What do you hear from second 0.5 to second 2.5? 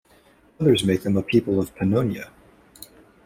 Others make them a people of Pannonia.